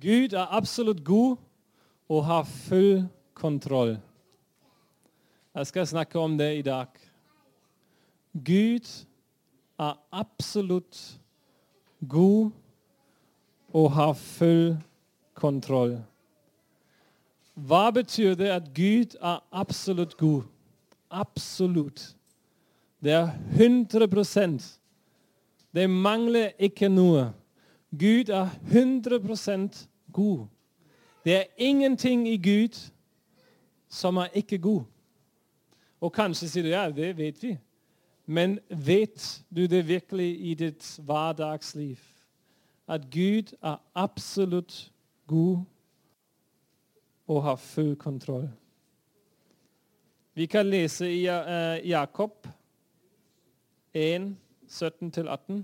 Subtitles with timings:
[0.00, 1.36] Gud er absolutt god
[2.08, 3.96] og har full kontroll.
[5.54, 6.86] Jeg skal snakke om det i dag.
[8.44, 9.06] Gud
[9.78, 11.20] er absolutt
[12.08, 12.50] god
[13.72, 14.76] og har full
[15.34, 15.96] kontroll.
[17.56, 20.42] Hva betyr det at Gud er absolutt god?
[21.10, 22.16] Absolutt.
[23.00, 24.80] Det er 100
[25.74, 27.32] Det mangler ikke noe.
[27.98, 30.46] Gud er 100% god.
[31.24, 32.90] Det er ingenting i Gud
[33.88, 34.82] som er ikke god.
[36.00, 37.56] Og kanskje sier du ja, det vet vi.
[38.26, 41.96] Men vet du det virkelig i ditt hverdagsliv?
[42.88, 44.92] At Gud er absolutt
[45.26, 45.64] god
[47.26, 48.48] og har full kontroll.
[50.34, 52.48] Vi kan lese i uh, Jakob
[53.94, 54.36] 1,
[54.68, 55.62] 17-18.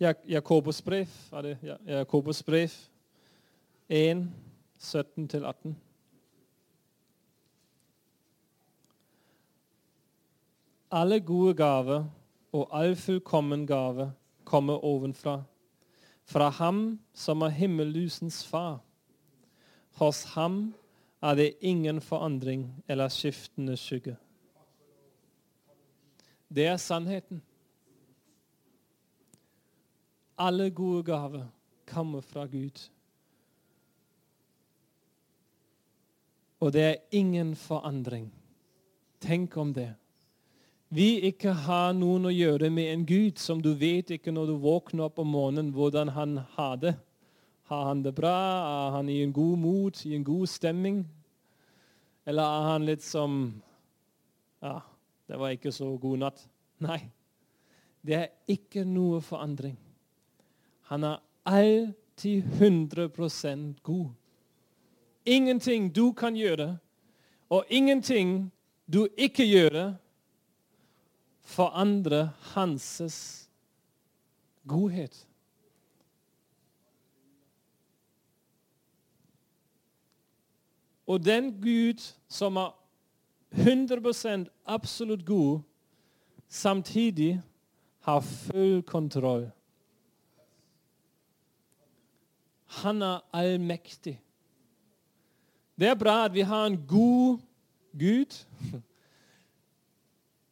[0.00, 2.68] Jakobus brev, er det Jakobus brev
[3.88, 4.32] 1,
[4.78, 5.72] 17-18.
[10.90, 12.04] Alle gode gaver
[12.52, 14.12] og all fullkommen gave
[14.44, 15.42] kommer ovenfra,
[16.24, 18.82] fra ham som er himmellysens far.
[19.96, 20.74] Hos ham
[21.22, 24.16] er det ingen forandring eller skiftende skygge.
[26.48, 27.42] Det er sannheten.
[30.38, 31.46] Alle gode gaver
[31.86, 32.90] kommer fra Gud.
[36.60, 38.32] Og det er ingen forandring.
[39.20, 39.94] Tenk om det.
[40.88, 44.56] Vi ikke har noen å gjøre med en Gud som du vet ikke når du
[44.62, 46.94] våkner opp om morgenen, hvordan han har det.
[47.66, 48.30] Har han det bra?
[48.30, 51.00] Er han i en god mot, i en god stemning?
[52.26, 53.40] Eller er han litt som
[54.62, 54.80] Ja,
[55.28, 56.46] det var ikke så god natt.
[56.82, 57.00] Nei.
[58.06, 59.76] Det er ikke noe forandring.
[60.86, 64.10] Han er alltid 100% god.
[65.24, 66.78] Ingenting du kan gjøre,
[67.50, 68.52] og ingenting
[68.86, 69.94] du ikke gjør,
[71.42, 73.02] forandrer hans
[74.68, 75.26] godhet.
[81.06, 82.74] Og den Gud som er
[83.54, 85.60] 100% absolutt god,
[86.48, 87.42] samtidig
[88.00, 89.50] har full kontroll.
[92.82, 94.16] Han er allmektig.
[95.76, 97.38] Det er bra at vi har en god
[97.96, 98.36] Gud.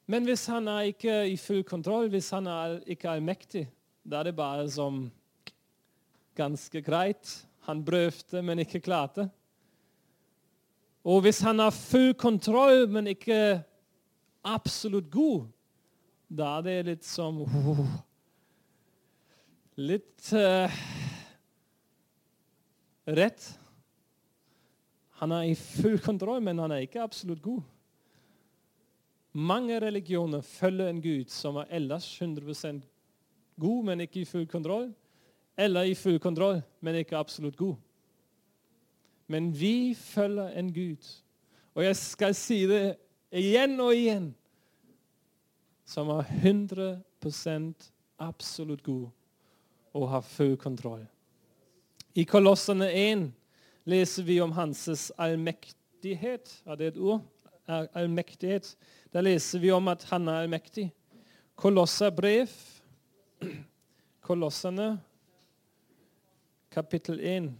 [0.06, 3.66] Men hvis han er ikke i full kontroll, hvis han er ikke allmektig,
[4.04, 5.06] da er det bare som
[6.36, 7.46] ganske greit.
[7.68, 9.28] Han prøvde, men ikke klarte.
[11.04, 13.62] Og hvis han har full kontroll, men ikke
[14.44, 15.46] absolutt god,
[16.28, 17.86] da er det litt som uh,
[19.74, 20.70] Litt uh,
[23.06, 23.46] rett.
[25.20, 27.62] Han er i full kontroll, men han er ikke absolutt god.
[29.34, 32.84] Mange religioner følger en gud som er ellers 100%
[33.60, 34.92] god, men ikke i full kontroll.
[35.56, 37.76] Eller i full kontroll, men ikke absolutt god.
[39.26, 41.22] Men vi følger en Gud.
[41.74, 42.96] Og jeg skal si det
[43.32, 44.34] igjen og igjen.
[45.84, 49.08] Som er 100% absolutt god
[49.94, 51.04] og har full kontroll.
[52.14, 53.32] I Kolossene 1
[53.84, 56.62] leser vi om hans allmektighet.
[56.66, 57.24] Er det et ord?
[57.66, 58.76] Allmektighet.
[59.12, 60.92] Der leser vi om at han er allmektig.
[61.58, 62.50] Kolossabrev,
[64.22, 65.00] Kolossene,
[66.70, 67.50] kapittel 1,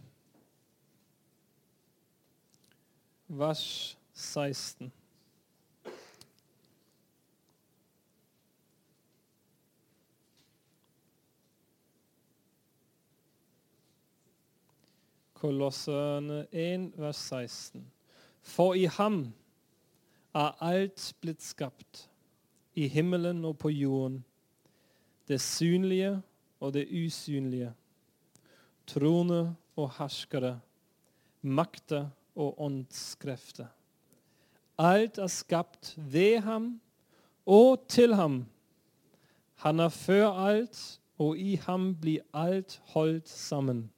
[3.27, 4.91] vers 16.
[15.45, 17.83] Kolossene 1, vers 16.
[18.41, 19.19] For i ham
[20.33, 22.07] er alt blitt skapt,
[22.73, 24.23] i himmelen og på jorden,
[25.29, 26.15] det synlige
[26.57, 27.69] og det usynlige,
[28.89, 30.55] trone og herskere,
[31.41, 33.69] makter og åndskrefter.
[34.81, 36.71] Alt er skapt ved ham
[37.45, 38.47] og til ham.
[39.61, 43.91] Han er før alt, og i ham blir alt holdt sammen.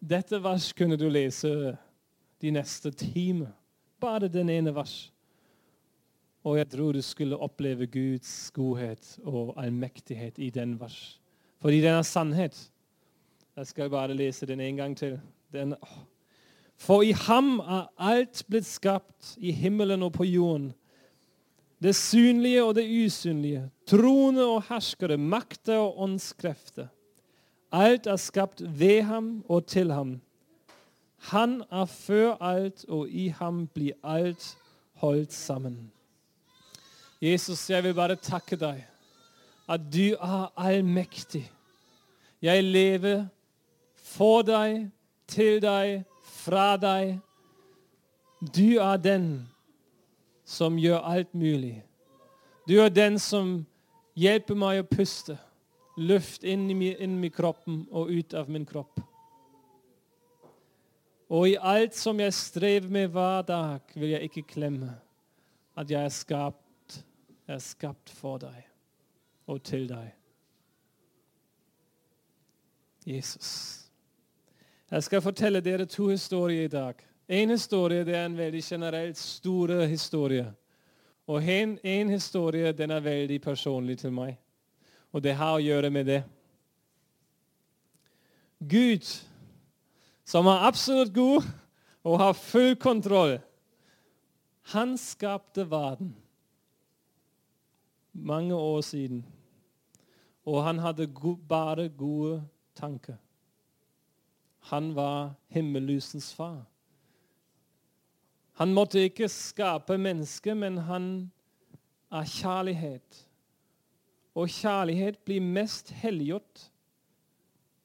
[0.00, 1.76] Dette vers kunne du lese
[2.40, 3.52] de neste timer.
[4.00, 5.10] Bare den ene vers.
[6.44, 11.20] Og jeg tror du skulle oppleve Guds godhet og allmektighet i den vers.
[11.60, 12.56] Fordi den er sannhet.
[13.56, 15.20] Jeg skal bare lese den en gang til.
[15.52, 15.74] Den,
[16.76, 20.72] For i ham er alt blitt skapt, i himmelen og på jorden.
[21.82, 26.88] Det synlige og det usynlige, troende og herskere, makter og åndskrefter.
[27.72, 30.20] Alt er skapt ved ham og til ham.
[31.30, 34.56] Han er før alt, og i ham blir alt
[34.92, 35.92] holdt sammen.
[37.22, 38.86] Jesus, jeg vil bare takke deg
[39.70, 41.44] at du er allmektig.
[42.42, 43.26] Jeg lever
[43.94, 44.88] for deg,
[45.28, 47.20] til deg, fra deg.
[48.40, 49.28] Du er den
[50.44, 51.84] som gjør alt mulig.
[52.68, 53.60] Du er den som
[54.18, 55.36] hjelper meg å puste.
[56.00, 59.00] Luft inn i, inn i kroppen og ut av min kropp.
[61.30, 64.94] Og i alt som jeg strever med hver dag, vil jeg ikke klemme
[65.78, 66.96] at jeg er skapt,
[67.46, 68.64] jeg er skapt for deg
[69.50, 70.08] og til deg.
[73.06, 73.52] Jesus.
[74.90, 76.94] Jeg skal fortelle dere to historier i dag.
[77.28, 80.52] En historie det er en veldig generelt stor historie.
[81.26, 84.34] Og en, en historie den er veldig personlig til meg.
[85.12, 86.20] Og det har å gjøre med det.
[88.60, 89.06] Gud,
[90.24, 91.46] som er absolutt god
[92.06, 93.38] og har full kontroll,
[94.70, 96.12] han skapte verden
[98.12, 99.24] mange år siden.
[100.44, 101.08] Og han hadde
[101.48, 102.42] bare gode
[102.74, 103.16] tanker.
[104.60, 106.64] Han var himmellysens far.
[108.52, 111.30] Han måtte ikke skape mennesker, men han
[112.12, 113.26] er kjærlighet.
[114.34, 116.70] Og kjærlighet blir mest helliggjort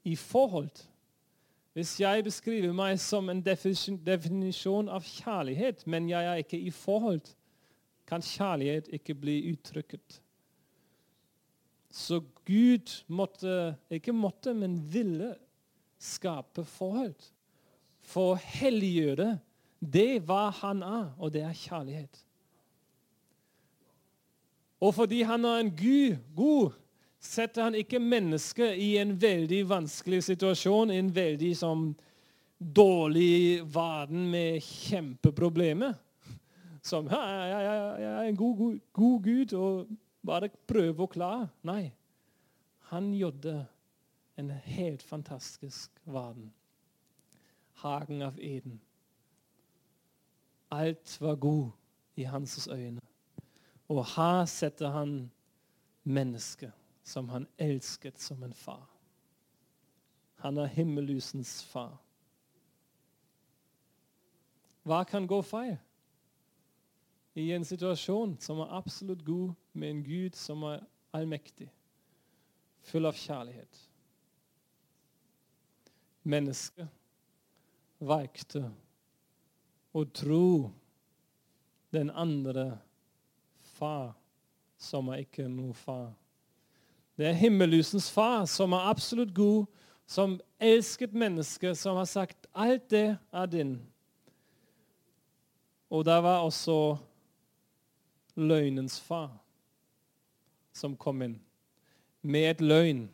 [0.05, 0.85] i forhold.
[1.73, 7.33] Hvis jeg beskriver meg som en definisjon av kjærlighet, men jeg er ikke i forhold,
[8.07, 10.21] kan kjærlighet ikke bli uttrykket.
[11.91, 15.33] Så Gud måtte, ikke måtte, men ville
[15.99, 17.17] skape forhold.
[18.05, 19.37] For helliggjøre
[19.79, 22.21] det hva han er, og det er kjærlighet.
[24.85, 26.75] Og fordi han er en Gud, god,
[27.19, 31.87] setter han ikke mennesket i en veldig vanskelig situasjon, en veldig sånn,
[32.55, 35.95] dårlig verden med kjempeproblemer.
[36.85, 39.95] Som ja, ja, ja, jeg er en god, god, god Gud og
[40.25, 41.47] bare prøve å klare.
[41.65, 41.89] Nei.
[42.91, 43.57] Han gjorde
[44.37, 46.51] en helt fantastisk verden.
[47.81, 48.77] Hagen av Eden.
[50.71, 51.73] Alt var god
[52.21, 53.01] i hans øyne.
[53.91, 55.17] Og her setter han
[56.03, 56.73] mennesket
[57.05, 58.85] som han elsket som en far.
[60.41, 61.97] Han er himmellysens far.
[64.85, 65.77] Hva kan gå feil
[67.35, 70.85] i en situasjon som er absolutt god, med en Gud som er
[71.17, 71.67] allmektig,
[72.85, 73.81] full av kjærlighet?
[76.25, 76.89] Mennesket
[77.99, 78.63] valgte
[79.93, 80.71] å tro
[81.93, 82.79] den andre
[83.75, 84.13] far,
[84.77, 86.11] som er ikke noe far.
[87.15, 89.65] Det er himmelysens far, som er absolutt god,
[90.07, 93.77] som elsket mennesket, som har sagt alt det er din.
[95.89, 96.97] Og det var også
[98.35, 99.31] løgnens far
[100.75, 101.37] som kom inn
[102.25, 103.05] med et løgn.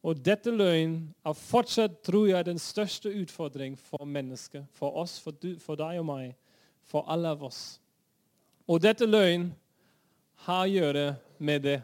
[0.00, 0.96] Og dette løgn
[1.26, 4.64] er fortsatt, tror jeg, den største utfordring for mennesket.
[4.72, 6.32] For oss, for, du, for deg og meg,
[6.88, 7.79] for alle av oss.
[8.70, 9.48] Og dette løgn
[10.46, 11.06] har å gjøre
[11.42, 11.80] med det.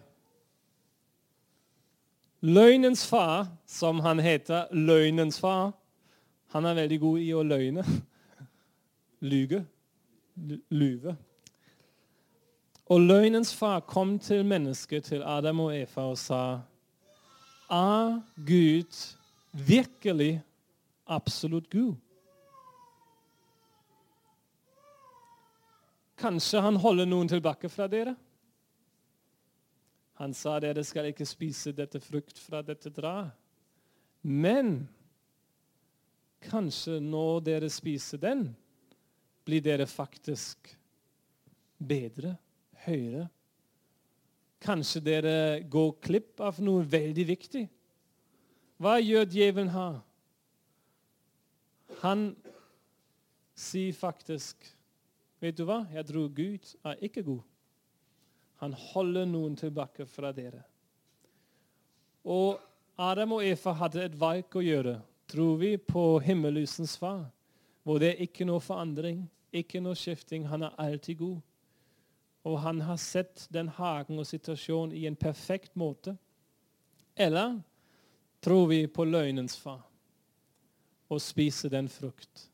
[2.47, 5.73] Løgnens far, som han heter, løgnens far,
[6.55, 7.83] han er veldig god i å løgne.
[9.33, 9.65] Lyge.
[10.71, 11.17] Lyve.
[12.87, 16.43] Og løgnens far kom til mennesket, til Adam og Eva, og sa
[17.67, 18.95] er Gud
[19.51, 20.37] virkelig
[21.07, 21.97] absolutt Gud?
[26.27, 28.17] Kanskje han holder noen tilbake fra dere?
[30.19, 33.29] Han sa dere skal ikke spise dette frukt fra dette drar.
[34.27, 34.89] Men
[36.49, 38.49] kanskje når dere spiser den,
[39.47, 40.73] blir dere faktisk
[41.79, 42.35] bedre,
[42.89, 43.29] høyere,
[44.67, 45.35] Kanskje dere
[45.69, 47.67] går klipp av noe veldig viktig.
[48.81, 50.01] Hva gjør djevelen her?
[52.01, 52.25] Han
[53.57, 54.65] sier faktisk
[55.43, 55.83] Vet du hva?
[55.93, 57.43] Jeg tror Gud er ikke god.
[58.63, 60.63] Han holder noen tilbake fra dere.
[62.25, 62.59] Og
[62.97, 64.97] Adam og Eva hadde et valg å gjøre.
[65.29, 67.27] Tror vi på himmellysens far,
[67.85, 70.47] hvor det er ikke noe forandring, ikke noe skifting.
[70.49, 71.41] Han er alltid god
[72.47, 76.15] og han har sett den hagen og situasjonen i en perfekt måte?
[77.17, 77.57] Eller
[78.45, 79.83] tror vi på løgnens far
[81.11, 82.47] og spiser den frukt?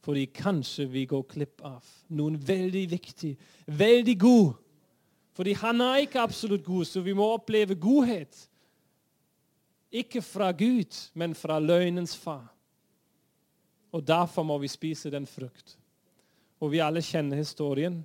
[0.00, 1.84] Fordi kanskje vi går klipp av
[2.16, 3.34] noen veldig viktig,
[3.66, 4.52] veldig god
[5.36, 8.34] Fordi han er ikke absolutt god, så vi må oppleve godhet.
[9.90, 12.50] Ikke fra Gud, men fra løgnens far.
[13.94, 15.78] Og derfor må vi spise den frukt.
[16.60, 18.02] Og vi alle kjenner historien.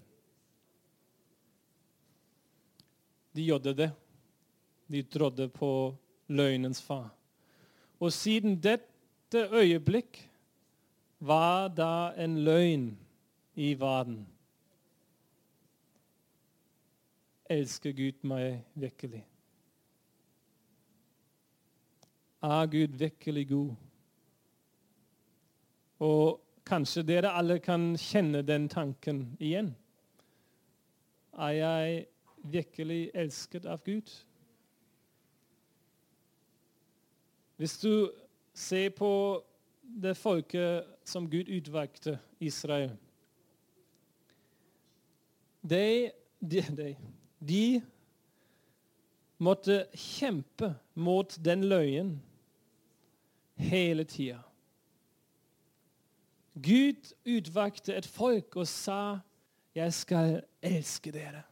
[3.35, 3.89] De gjorde det.
[4.87, 5.69] De trodde på
[6.31, 7.09] løgnens far.
[7.99, 10.21] Og siden dette øyeblikk
[11.19, 12.99] var det en løgn
[13.55, 14.27] i verden.
[17.49, 19.21] Elsker Gud meg virkelig?
[22.41, 23.75] Er Gud virkelig god?
[25.99, 29.75] Og kanskje dere alle kan kjenne den tanken igjen.
[31.37, 32.05] Er jeg
[32.43, 34.11] virkelig elsket av Gud?
[37.55, 38.11] Hvis du
[38.53, 39.11] ser på
[40.01, 42.93] det folket som Gud utvalgte, Israel
[45.69, 46.95] de, de, de,
[47.39, 47.81] de
[49.37, 52.19] måtte kjempe mot den løgnen
[53.59, 54.41] hele tida.
[56.55, 59.19] Gud utvalgte et folk og sa,
[59.75, 61.43] 'Jeg skal elske dere.'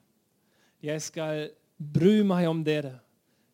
[0.81, 1.49] 'Jeg skal
[1.93, 2.99] bry meg om dere.'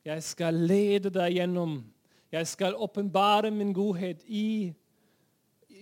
[0.05, 1.83] 'Jeg skal lede deg gjennom.'
[2.31, 4.73] 'Jeg skal åpenbare min godhet i,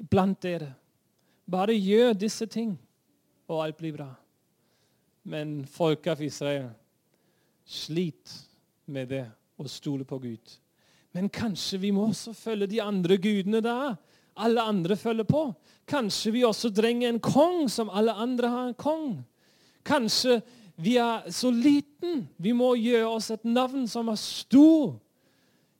[0.09, 0.73] blant dere.'
[1.51, 2.79] Bare gjør disse ting,
[3.47, 4.09] og alt blir bra.
[5.23, 6.69] Men folket av Israel
[7.65, 8.33] sliter
[8.85, 9.25] med det
[9.57, 10.57] å stole på Gud.
[11.13, 13.95] Men kanskje vi må også følge de andre gudene da?
[14.37, 15.53] alle andre følger på.
[15.87, 19.09] Kanskje vi også trenger en kong som alle andre har en kong.
[19.85, 20.41] Kanskje
[20.75, 22.27] vi er så liten.
[22.37, 24.97] Vi må gjøre oss et navn som er stor.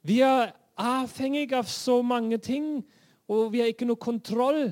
[0.07, 2.85] Vi er avhengig av så mange ting,
[3.27, 4.69] og vi har ikke noe kontroll.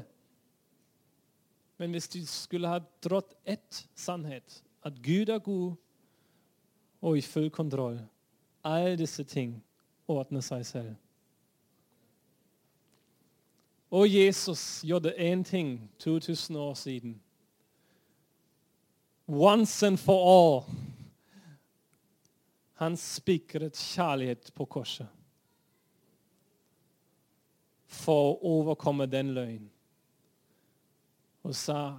[1.78, 5.74] Men hvis du skulle ha trådt ett sannhet, at Gud er god
[7.02, 7.98] og i full kontroll,
[8.64, 9.58] alle disse ting
[10.08, 10.94] ordner seg selv.
[13.92, 17.20] Og Jesus gjorde én ting 2000 år siden.
[19.28, 20.64] Once and for all.
[22.74, 25.08] Han spikret kjærlighet på korset
[27.96, 29.70] for å overkomme den løgn.
[31.44, 31.94] Og sa,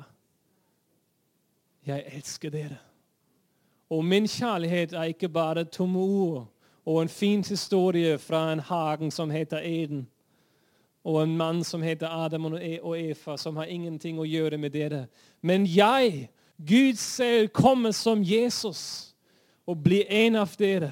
[1.87, 2.83] 'Jeg elsker dere'.
[3.91, 6.47] Og min kjærlighet er ikke bare tomme ord
[6.87, 10.09] og en fin historie fra en hagen som heter Eden
[11.05, 15.05] og en mann som heter Adam og Eva, som har ingenting å gjøre med dere.
[15.41, 19.15] Men jeg, Gud selv, kommer som Jesus
[19.67, 20.91] og blir en av dere.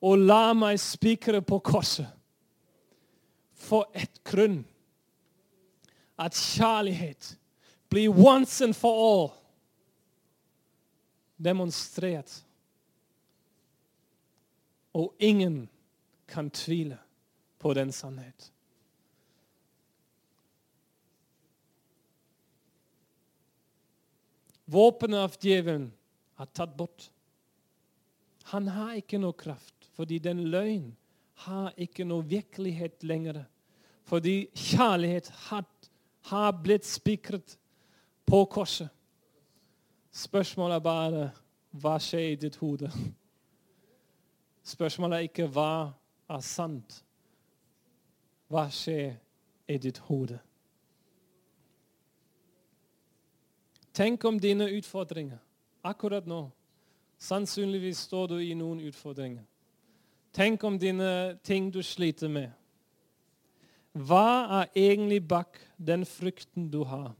[0.00, 2.06] Og la meg spikre på korset
[3.60, 4.64] for et grunn.
[6.18, 7.36] At kjærlighet
[7.90, 9.30] blir once and for all
[11.44, 12.44] demonstrert.
[14.92, 15.68] Og ingen
[16.28, 16.98] kan tvile
[17.58, 18.52] på den sannhet.
[24.70, 25.88] Våpenet av djevelen
[26.38, 27.08] er tatt bort.
[28.52, 30.92] Han har ikke noe kraft, fordi den løgn
[31.44, 33.44] har ikke noe virkelighet lenger.
[34.04, 35.64] Fordi kjærlighet har,
[36.30, 37.56] har blitt spikret
[38.26, 38.88] på korset.
[40.10, 41.24] Spørsmålet er bare
[41.80, 42.90] hva skjer i ditt hode?
[44.66, 45.92] Spørsmålet er ikke hva
[46.30, 47.00] er sant.
[48.50, 49.14] Hva skjer
[49.70, 50.40] i ditt hode?
[53.94, 55.38] Tenk om dine utfordringer
[55.82, 56.48] akkurat nå.
[57.20, 59.44] Sannsynligvis står du i noen utfordringer.
[60.32, 62.50] Tenk om dine ting du sliter med.
[63.92, 67.16] Hva er egentlig bak den frykten du har?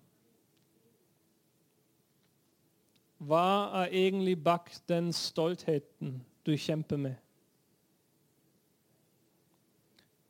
[3.19, 7.19] Hva er egentlig bak den stoltheten du kjemper med?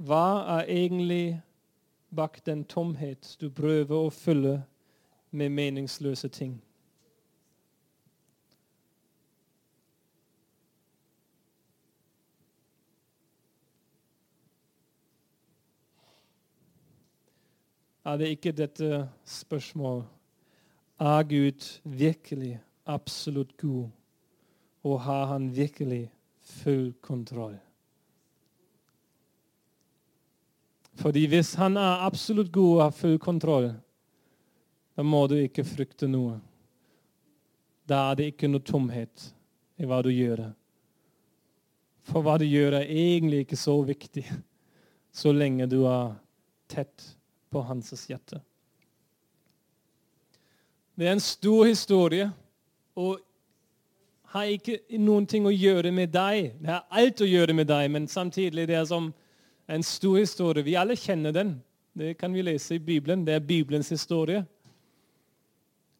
[0.01, 0.25] Hva
[0.59, 1.43] er egentlig
[2.11, 4.63] bak den tomhet du prøver å fylle
[5.31, 6.57] med meningsløse ting.
[18.05, 20.07] Er det ikke dette spørsmålet
[21.01, 23.89] Er Gud virkelig absolutt god,
[24.85, 27.57] og har han virkelig full kontroll?
[31.01, 33.71] Fordi hvis han er absolutt god og har full kontroll,
[34.97, 36.35] da må du ikke frykte noe.
[37.89, 39.31] Da er det ikke noe tomhet
[39.81, 40.51] i hva du gjør.
[42.05, 44.27] For hva du gjør, er egentlig ikke så viktig
[45.13, 46.13] så lenge du er
[46.69, 47.07] tett
[47.51, 48.41] på hans hjerte.
[50.95, 52.31] Det er en stor historie,
[52.95, 53.19] og
[54.31, 56.53] har ikke noen ting å gjøre med deg.
[56.61, 59.11] Det har alt å gjøre med deg, men samtidig det er som
[59.71, 60.67] en stor historie.
[60.67, 61.57] Vi alle kjenner den.
[61.97, 63.25] Det kan vi lese i Bibelen.
[63.27, 64.45] Det er Bibelens historie.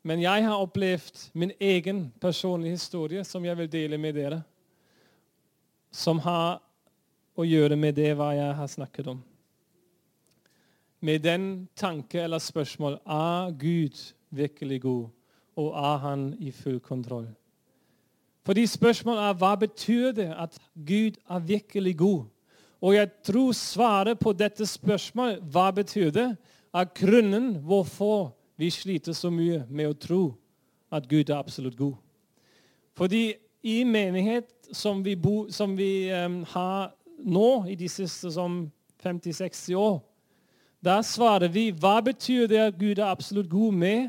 [0.07, 4.43] Men jeg har opplevd min egen personlige historie som jeg vil dele med dere.
[5.91, 6.61] Som har
[7.35, 9.19] å gjøre med det hva jeg har snakket om.
[11.01, 15.09] Med den tanke eller spørsmål er Gud virkelig god,
[15.57, 17.29] og er han i full kontroll?
[18.45, 22.25] Fordi spørsmålet er hva betyr det at Gud er virkelig god?
[22.81, 26.37] Og jeg tror svaret på dette spørsmålet, hva betyr det,
[26.75, 30.23] er grunnen hvorfor vi sliter så mye med å tro
[30.93, 31.95] at Gud er absolutt god.
[32.97, 36.93] Fordi i menighet som vi, bo, som vi um, har
[37.25, 40.01] nå, i de siste 50-60 år,
[40.85, 44.09] da svarer vi hva betyr det at Gud er absolutt god med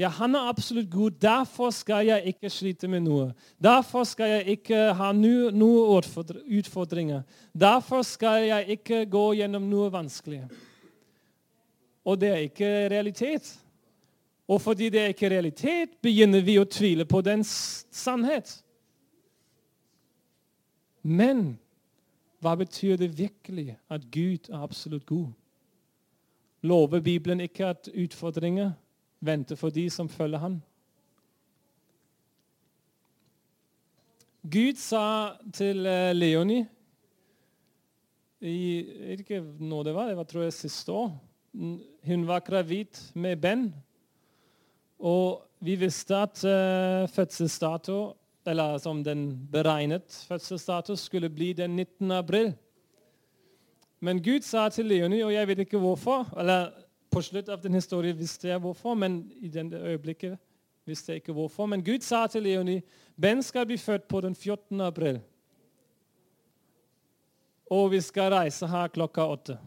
[0.00, 1.10] ja, han er absolutt god.
[1.20, 3.32] Derfor skal jeg ikke slite med noe.
[3.62, 7.22] Derfor skal jeg ikke ha noen utfordringer.
[7.52, 10.40] Derfor skal jeg ikke gå gjennom noe vanskelig.
[12.04, 13.52] Og det er ikke realitet.
[14.48, 17.52] Og fordi det er ikke realitet, begynner vi å tvile på dens
[17.92, 18.48] sannhet.
[21.02, 21.52] Men
[22.42, 25.30] hva betyr det virkelig at Gud er absolutt god?
[26.62, 28.72] Lover Bibelen ikke at utfordringer
[29.20, 30.60] venter for de som følger ham?
[34.42, 36.66] Gud sa til eh, Leonie
[38.42, 41.12] Jeg vet ikke når det var, det var tror jeg siste år.
[42.06, 43.68] Hun var gravid med Ben.
[44.98, 48.16] Og vi visste at uh, fødselsdato,
[48.46, 52.10] eller som den beregnet fødselsdato, skulle bli den 19.
[52.10, 52.52] april.
[54.02, 56.72] Men Gud sa til Leonie, og jeg vet ikke hvorfor eller
[57.12, 60.38] på slutten av den historien visste jeg hvorfor, men i den øyeblikket
[60.88, 61.68] visste jeg ikke hvorfor.
[61.70, 62.82] Men Gud sa til Leonie
[63.20, 64.80] Ben skal bli født på den 14.
[64.80, 65.20] april.
[67.70, 69.58] Og vi skal reise her klokka åtte.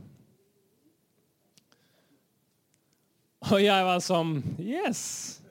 [3.53, 5.41] Og jeg var som Yes!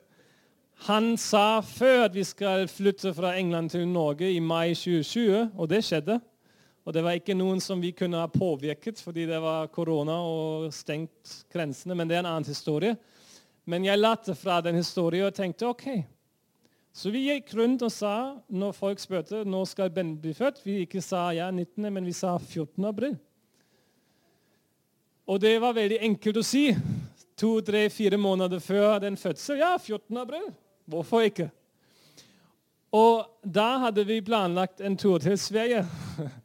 [0.85, 5.69] Han sa før at vi skal flytte fra England til Norge i mai 2020, og
[5.69, 6.19] det skjedde.
[6.85, 10.67] Og det var ikke noen som vi kunne ha påvirket fordi det var korona og
[10.73, 11.97] stengt grensene.
[11.97, 12.93] Men det er en annen historie.
[13.65, 15.87] Men jeg lærte fra den historien og tenkte OK.
[16.95, 20.77] Så vi gikk rundt og sa, når folk spurte når skal Ben bli født Vi
[20.85, 22.85] ikke sa ja 19., men vi sa 14.
[22.85, 23.17] april.
[25.25, 26.69] Og det var veldig enkelt å si.
[27.35, 29.57] To, tre, fire måneder før den fødsel.
[29.59, 30.17] Ja, 14.
[30.21, 30.45] april.
[30.85, 31.49] Hvorfor ikke?
[32.95, 35.83] Og da hadde vi planlagt en tur til Sverige.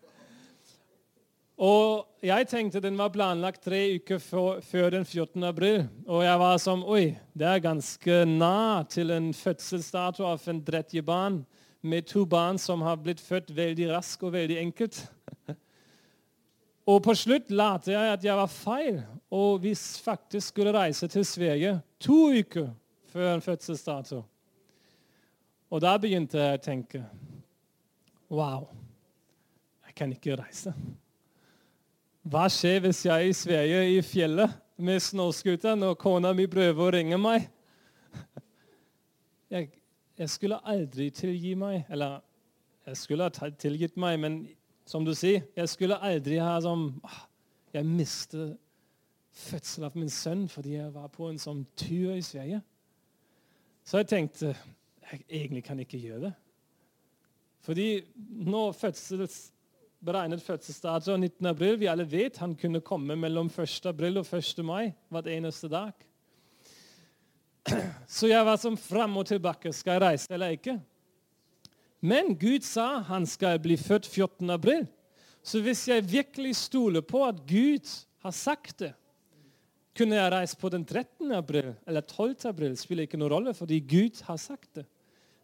[1.60, 4.16] Og jeg tenkte den var planlagt tre uker
[4.64, 5.42] før den 14.
[5.44, 5.82] april.
[6.08, 11.02] Og jeg var som Oi, det er ganske nær til en fødselsdato av en tredje
[11.04, 11.42] barn
[11.84, 15.02] med to barn som har blitt født veldig raskt og veldig enkelt.
[16.90, 21.28] og på slutt lærte jeg at jeg var feil, og vi faktisk skulle reise til
[21.28, 22.72] Sverige to uker
[23.12, 24.22] før en fødselsdato.
[25.70, 27.04] Og da begynte jeg å tenke
[28.30, 28.68] Wow,
[29.84, 30.72] jeg kan ikke reise.
[32.30, 36.84] Hva skjer hvis jeg er i Sverige, i fjellet, med snøscooter når kona mi prøver
[36.84, 37.48] å ringe meg?
[39.50, 39.66] Jeg,
[40.14, 41.88] jeg, skulle aldri tilgi meg.
[41.90, 42.20] Eller
[42.86, 44.38] jeg skulle ha tilgitt meg, men
[44.86, 46.92] som du sier, jeg skulle aldri ha sånn
[47.74, 48.54] Jeg mistet
[49.34, 52.62] fødselen av min sønn fordi jeg var på en sånn tur i Sverige.
[53.82, 54.54] Så jeg tenkte
[55.10, 56.36] jeg egentlig kan ikke gjøre det.
[57.66, 57.88] Fordi
[58.46, 59.48] når fødsels
[60.04, 61.46] beregnet fødselsdato 19.
[61.46, 61.76] april.
[61.80, 63.86] Vi alle vet han kunne komme mellom 1.
[63.90, 64.62] april og 1.
[64.64, 65.92] mai hver eneste dag.
[68.08, 69.72] Så jeg var som fram og tilbake.
[69.72, 70.78] Skal jeg reise eller ikke?
[72.00, 74.50] Men Gud sa han skal bli født 14.
[74.50, 74.86] april.
[75.42, 77.88] Så hvis jeg virkelig stoler på at Gud
[78.24, 78.94] har sagt det,
[79.96, 81.32] kunne jeg reise på den 13.
[81.32, 82.36] april eller 12.
[82.48, 82.76] april.
[82.76, 84.86] spiller ikke noen rolle, fordi Gud har sagt det.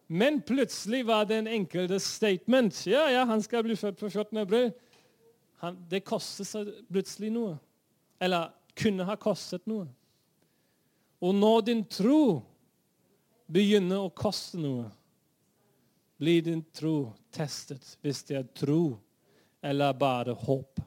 [0.06, 2.86] Men plutselig var det en enkelte statement.
[2.86, 4.38] Ja, ja, han skal bli født på 14.
[4.38, 4.70] april.
[5.62, 7.56] Han, det kostet seg plutselig noe.
[8.22, 9.88] Eller kunne ha kostet noe.
[11.24, 12.42] Og når din tro
[13.50, 14.90] begynner å koste noe,
[16.16, 18.96] blir din tro testet hvis det er tro
[19.64, 20.80] eller bare håp.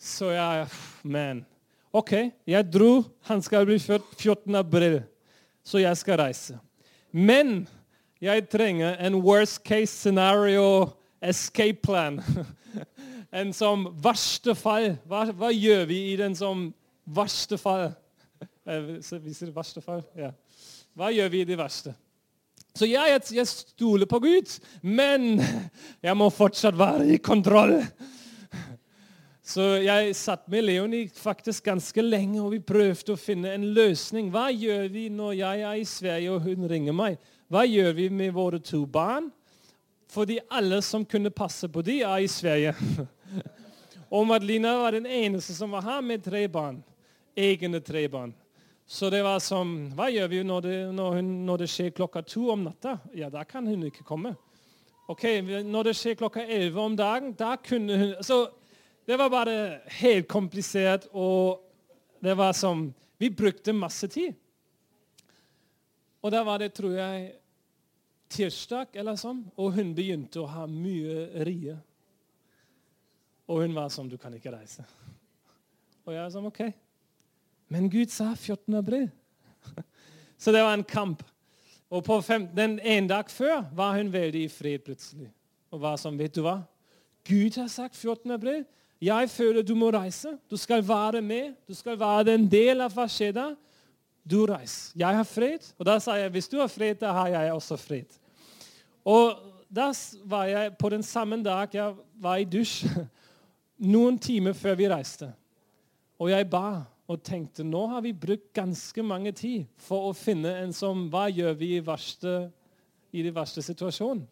[0.00, 0.68] Så jeg
[1.02, 1.44] Men
[1.92, 2.12] OK,
[2.46, 3.02] jeg dro.
[3.26, 4.54] Han skal bli født 14.
[4.54, 5.00] april,
[5.66, 6.58] så jeg skal reise.
[7.10, 7.64] Men
[8.22, 10.90] jeg trenger en worst case scenario
[11.22, 12.20] escape plan.
[13.40, 14.94] en som verste fall.
[15.08, 16.68] Hva, hva, gjør vi i den som
[17.10, 17.90] verste fall?
[18.64, 20.04] Vi sier verste fall.
[20.18, 20.30] Ja.
[20.94, 21.94] Hva gjør vi i det verste?
[22.76, 24.52] Så jeg, jeg stoler på Gud,
[24.86, 25.40] men
[26.06, 27.80] jeg må fortsatt være i kontroll.
[29.50, 34.28] Så jeg satt med Leonie faktisk ganske lenge, og vi prøvde å finne en løsning.
[34.30, 37.16] Hva gjør vi når jeg er i Sverige og hun ringer meg?
[37.50, 39.26] Hva gjør vi med våre to barn?
[40.10, 42.76] Fordi alle som kunne passe på dem, er i Sverige.
[44.14, 46.78] og Madelina var den eneste som var her med tre barn.
[47.34, 48.36] Egne tre barn.
[48.86, 52.22] Så det var som Hva gjør vi når det, når, hun, når det skjer klokka
[52.22, 53.00] to om natta?
[53.18, 54.36] Ja, da kan hun ikke komme.
[55.10, 55.26] Ok,
[55.66, 58.44] Når det skjer klokka elleve om dagen, da kunne hun Så
[59.10, 61.58] det var bare helt komplisert, og
[62.22, 64.32] det var som Vi brukte masse tid.
[66.22, 67.32] Og da var det, tror jeg,
[68.30, 71.74] tirsdag eller sånn, og hun begynte å ha mye rie.
[73.50, 74.86] Og hun var sånn Du kan ikke reise.
[76.06, 76.62] Og jeg var sånn OK.
[77.68, 78.78] Men Gud sa 14.
[78.78, 79.10] april.
[80.42, 81.26] Så det var en kamp.
[81.90, 85.32] Og på fem, den en dag før var hun veldig i fred plutselig.
[85.74, 86.60] Og var sånn, vet du hva?
[87.26, 88.38] Gud har sagt 14.
[88.38, 88.62] april.
[89.00, 90.34] Jeg føler du må reise.
[90.50, 91.54] Du skal være med.
[91.68, 93.46] Du skal være en del av hva skjer da.
[94.24, 94.92] Du reiser.
[95.00, 95.70] Jeg har fred.
[95.78, 98.18] Og da sa jeg hvis du har fred, da har jeg også fred.
[99.08, 99.38] Og
[99.72, 99.88] da
[100.28, 102.84] var jeg på den samme dag jeg var i dusj,
[103.94, 105.30] noen timer før vi reiste.
[106.20, 110.52] Og jeg ba og tenkte nå har vi brukt ganske mange tid for å finne
[110.60, 112.50] en som Hva gjør vi i, verste,
[113.10, 114.26] i den verste situasjonen?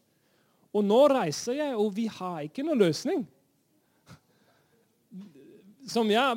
[0.77, 3.25] Og nå reiser jeg, og vi har ikke noen løsning.
[5.89, 6.35] Som ja,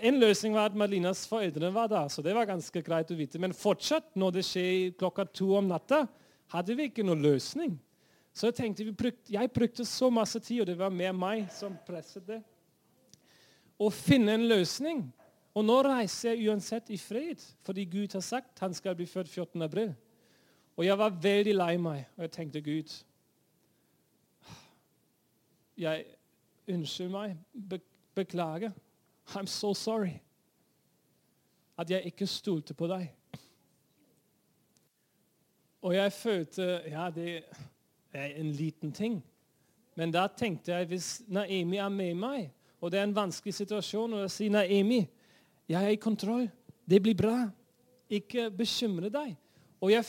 [0.00, 3.40] En løsning var at Marlinas foreldre var der, så det var ganske greit å vite.
[3.42, 6.06] Men fortsatt, når det skjer klokka to om natta,
[6.54, 7.74] hadde vi ikke noen løsning.
[8.34, 11.76] Så jeg tenkte, brukte, jeg brukte så masse tid, og det var mer meg som
[11.86, 12.40] presset det,
[13.78, 15.04] å finne en løsning.
[15.54, 19.30] Og nå reiser jeg uansett i fred, fordi Gud har sagt han skal bli født
[19.30, 19.62] 14.
[19.62, 19.92] april.
[20.74, 22.94] Og jeg var veldig lei meg, og jeg tenkte Gud
[25.78, 26.06] jeg
[26.70, 27.34] Unnskyld meg.
[27.52, 27.76] Be
[28.16, 28.72] beklager.
[29.34, 30.20] I'm so sorry.
[31.78, 33.08] At jeg ikke stolte på deg.
[35.82, 37.42] Og jeg følte Ja, det
[38.12, 39.24] er en liten ting.
[39.94, 44.12] Men da tenkte jeg hvis Naemi er med meg, og det er en vanskelig situasjon,
[44.12, 45.04] og jeg sier Naemi,
[45.68, 46.48] jeg er i kontroll.
[46.84, 47.36] Det blir bra.
[48.10, 49.36] Ikke bekymre deg.
[49.80, 50.04] Og jeg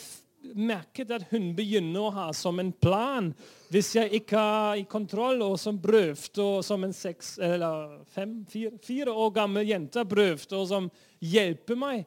[0.56, 3.32] merket at hun begynner å ha som en plan
[3.74, 8.38] hvis jeg ikke er i kontroll, og som prøvde, og som en seks, eller fem,
[8.50, 12.06] fire, fire år gammel jente prøvde, og som hjelper meg.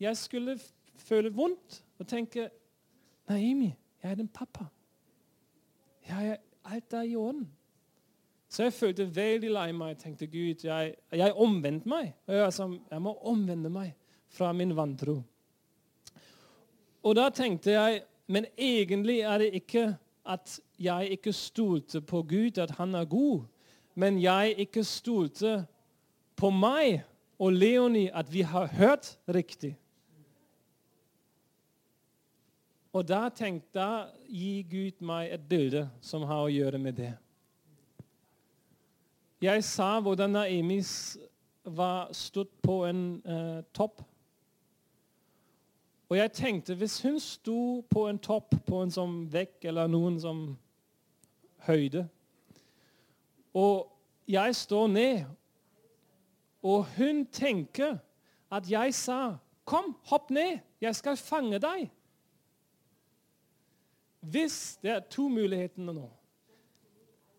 [0.00, 0.56] Jeg skulle
[1.00, 2.48] føle vondt og tenke
[3.30, 3.70] Naimi,
[4.02, 4.64] jeg er din pappa.
[6.08, 7.44] Jeg er, alt er i orden.
[8.50, 9.98] Så jeg følte veldig lei meg.
[10.00, 12.14] Tenkte Gud, jeg, jeg omvendte meg.
[12.26, 13.92] Jeg, som, jeg må omvende meg
[14.34, 15.20] fra min vantro.
[17.02, 22.58] Og da tenkte jeg men egentlig er det ikke at jeg ikke stolte på Gud,
[22.58, 23.40] at han er god.
[23.94, 25.66] Men jeg ikke stolte
[26.36, 27.02] på meg
[27.38, 29.74] og Leonie, at vi har hørt riktig.
[32.92, 37.12] Og da tenkte jeg gi Gud meg et bilde som har å gjøre med det.
[39.42, 40.78] Jeg sa hvordan Naemi
[41.64, 44.02] var stått på en uh, topp.
[46.10, 50.16] Og jeg tenkte hvis hun sto på en topp på en sånn vekk eller noen
[50.18, 50.40] som
[51.68, 52.08] høyde,
[53.54, 53.86] og
[54.30, 55.22] jeg står ned,
[56.62, 57.98] og hun tenker
[58.50, 60.58] at jeg sa 'Kom, hopp ned.
[60.80, 61.90] Jeg skal fange deg.'
[64.20, 66.10] Hvis Det er to muligheter nå.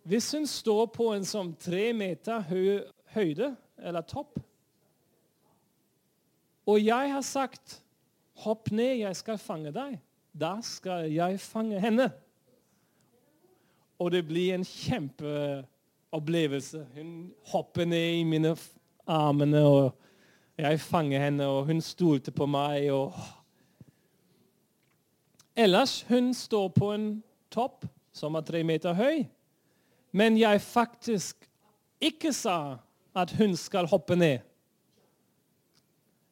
[0.04, 4.40] Hvis hun står på en sånn tre meter høy, høyde, eller topp,
[6.66, 7.84] og jeg har sagt
[8.42, 10.00] 'Hopp ned, jeg skal fange deg',
[10.34, 12.12] da skal jeg fange henne.
[14.00, 16.88] Og det blir en kjempeopplevelse.
[16.96, 18.56] Hun hopper ned i mine
[19.08, 19.92] armene, og
[20.58, 22.92] jeg fanger henne, og hun stolte på meg.
[22.92, 23.14] og...
[25.56, 29.26] Ellers hun står på en topp som er tre meter høy
[30.12, 31.48] men jeg faktisk
[32.02, 32.78] ikke sa
[33.16, 34.40] at hun skal hoppe ned.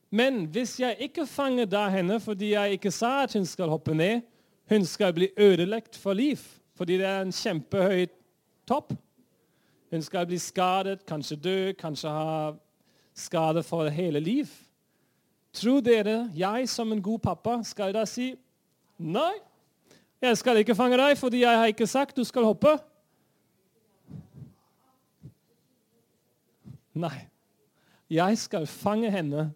[0.09, 3.93] Men hvis jeg ikke fanger da henne fordi jeg ikke sa at hun skal hoppe
[3.93, 4.21] ned,
[4.69, 6.37] hun skal bli ødelagt for liv
[6.79, 8.05] fordi det er en kjempehøy
[8.67, 8.93] topp.
[9.91, 12.51] Hun skal bli skadet, kanskje dø, kanskje ha
[13.13, 14.47] skade for hele liv.
[15.53, 18.31] Tror dere jeg som en god pappa skal da si
[18.97, 19.33] nei,
[20.21, 22.77] jeg skal ikke fange deg fordi jeg har ikke sagt du skal hoppe?
[26.99, 27.27] Nei.
[28.09, 29.51] Jeg skal fange henne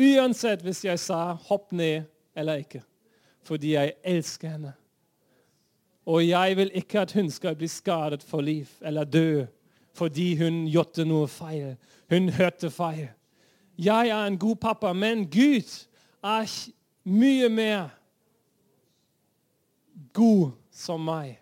[0.00, 2.04] Uansett hvis jeg sa 'hopp ned'
[2.36, 2.82] eller ikke.
[3.42, 4.72] Fordi jeg elsker henne.
[6.06, 9.46] Og jeg vil ikke at hun skal bli skadet for liv eller dø
[9.92, 11.76] fordi hun gjorde noe feil.
[12.10, 13.08] Hun hørte feil.
[13.78, 15.86] Jeg er en god pappa, men Gud
[16.24, 16.70] er
[17.04, 17.88] mye mer
[20.12, 21.38] god som meg.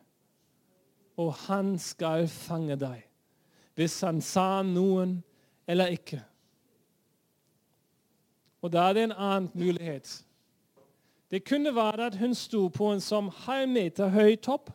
[1.16, 3.02] Og han skal fange deg.
[3.74, 5.18] Hvis han sa noen
[5.66, 6.22] eller ikke.
[8.62, 10.24] Og da er det en annen mulighet.
[11.30, 14.70] Det kunne være at hun sto på en som halv meter høy topp.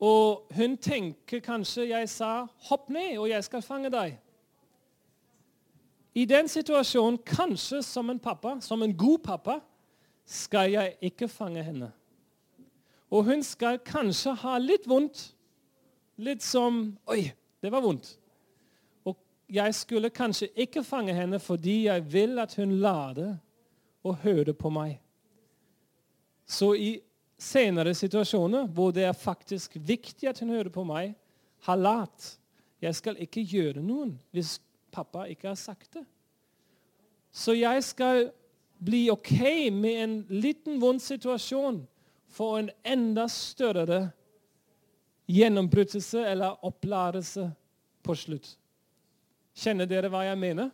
[0.00, 4.16] Og hun tenker kanskje jeg sa 'hopp ned, og jeg skal fange deg'.
[6.14, 9.60] I den situasjonen, kanskje som en pappa, som en god pappa,
[10.26, 11.92] skal jeg ikke fange henne.
[13.10, 15.34] Og hun skal kanskje ha litt vondt.
[16.16, 18.21] Litt som 'oi, det var vondt'
[19.52, 23.34] jeg skulle kanskje ikke fange henne fordi jeg vil at hun lader
[24.02, 24.96] og hører på meg.
[26.48, 26.92] Så i
[27.38, 31.14] senere situasjoner hvor det er faktisk viktig at hun hører på meg,
[31.66, 32.38] har lat.
[32.82, 34.56] Jeg skal ikke gjøre noen hvis
[34.92, 36.04] pappa ikke har sagt det.
[37.32, 38.30] Så jeg skal
[38.82, 39.36] bli OK
[39.72, 41.84] med en liten vond situasjon
[42.32, 44.10] for en enda større
[45.30, 47.46] gjennombrytelse eller opplærelse
[48.02, 48.56] på slutt.
[49.54, 50.70] Kjenner dere hva jeg mener?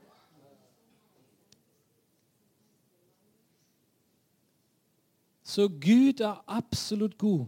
[5.48, 7.46] Så Gud er absolutt god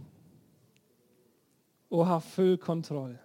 [1.90, 3.16] og har full kontroll.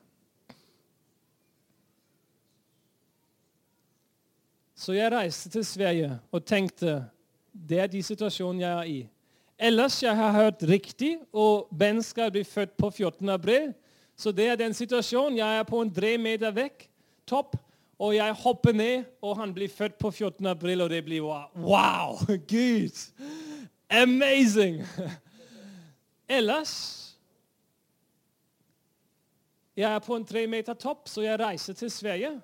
[4.76, 7.06] Så jeg reiste til Sverige og tenkte
[7.56, 8.98] det er de situasjonene jeg er i.
[9.58, 13.30] Ellers jeg har hørt riktig, og Ben skal bli født på 14.
[13.30, 13.72] april.
[14.15, 15.38] Så det er den situasjonen.
[15.38, 16.89] Jeg er på en tre meter vekk.
[17.28, 17.56] Topp.
[18.00, 20.46] Og jeg hopper ned, og han blir født på 14.
[20.46, 22.18] april, og det blir wow!
[22.52, 23.12] Gud!
[23.90, 24.84] Amazing!
[26.38, 27.02] Ellers
[29.76, 32.42] Jeg er på en tre meter topp, så jeg reiser til Sverige.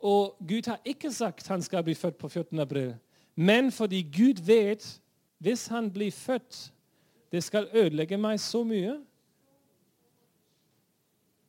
[0.00, 2.58] Og Gud har ikke sagt han skal bli født på 14.
[2.58, 2.94] april.
[3.36, 5.00] Men fordi Gud vet
[5.38, 6.72] hvis han blir født,
[7.32, 8.96] det skal ødelegge meg så mye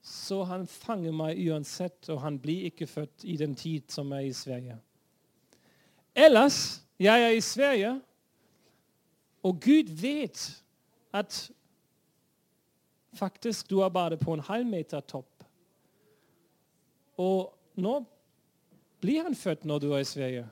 [0.01, 4.25] så han fanger meg uansett, og han blir ikke født i den tid som er
[4.25, 4.79] i Sverige.
[6.15, 8.01] Ellers jeg er i Sverige,
[9.43, 10.63] og Gud vet
[11.13, 11.51] at
[13.13, 15.43] faktisk du er bare på en halvmeter topp.
[17.17, 18.03] Og nå
[19.01, 20.45] blir han født når du er i Sverige.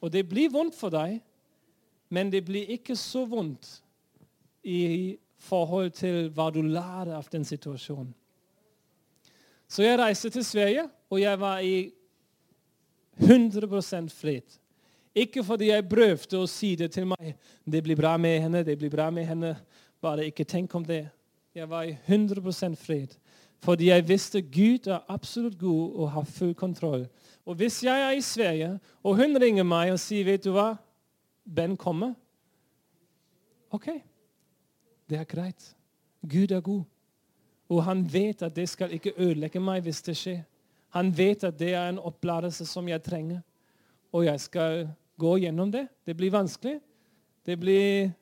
[0.00, 1.20] Og det blir vondt for deg,
[2.08, 3.80] men det blir ikke så vondt
[4.62, 8.12] i forhold til hva du lærer av den situasjonen.
[9.74, 11.90] Så jeg reiste til Sverige, og jeg var i
[13.18, 14.60] 100% fred.
[15.14, 17.32] Ikke fordi jeg prøvde å si det til meg.
[17.66, 19.56] Det blir bra med henne, det blir bra med henne.
[20.02, 21.08] Bare ikke tenk om det.
[21.54, 23.18] Jeg var i 100% fred.
[23.66, 27.08] Fordi jeg visste Gud er absolutt god og har full kontroll.
[27.46, 30.76] Og hvis jeg er i Sverige, og hun ringer meg og sier, 'Vet du hva?
[31.44, 32.14] Ben kommer.'
[33.70, 33.86] OK.
[35.10, 35.76] Det er greit.
[36.22, 36.84] Gud er god.
[37.74, 40.42] Og han vet at det skal ikke ødelegge meg hvis det skjer.
[40.94, 43.40] Han vet at det er en oppladelse som jeg trenger.
[44.14, 44.84] Og jeg skal
[45.18, 45.88] gå gjennom det.
[46.06, 46.78] Det blir vanskelig.
[47.46, 48.12] Det blir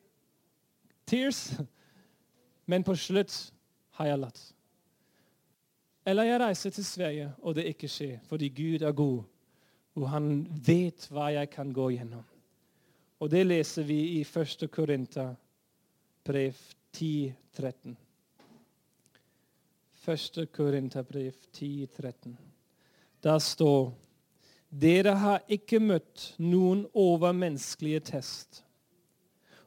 [1.05, 1.51] tears.
[2.65, 3.35] Men på slutt
[3.99, 4.41] har jeg latt.
[6.05, 9.21] Eller jeg reiser til Sverige, og det ikke skjer, fordi Gud er god.
[9.95, 12.25] Og han vet hva jeg kan gå gjennom.
[13.23, 14.65] Og det leser vi i 1.
[14.71, 15.35] Korinter
[16.25, 16.57] brev
[16.91, 17.95] 10, 13.
[20.05, 20.47] 1.
[20.51, 22.33] Korinterbrev 10-13.
[23.23, 23.93] Der står
[24.73, 28.63] dere har ikke møtt noen overmenneskelige test.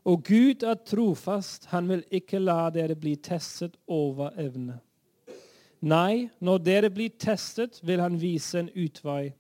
[0.07, 1.69] Og Gud er trofast.
[1.71, 4.81] Han vil ikke la dere bli testet over evne.
[5.87, 9.31] Nei, når dere blir testet, vil han vise en utvei,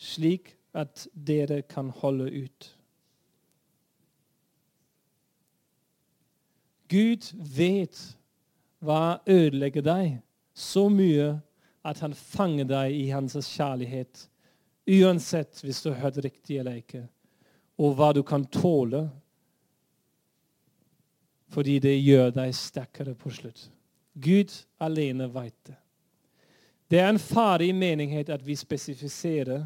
[0.00, 2.70] slik at dere kan holde ut.
[6.90, 8.00] Gud vet
[8.80, 10.08] hva ødelegger deg
[10.60, 11.32] så mye
[11.86, 14.26] at han fanger deg i hans kjærlighet,
[14.90, 17.06] uansett hvis du har hørt riktig eller ikke,
[17.80, 19.06] og hva du kan tåle,
[21.50, 23.70] fordi det gjør deg sterkere på slutt.
[24.14, 25.76] Gud alene vet det.
[26.90, 29.64] Det er en farlig menighet at vi spesifiserer